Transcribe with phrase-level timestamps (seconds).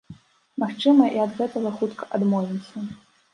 [0.63, 2.77] Магчыма, і ад гэтага хутка адмовімся.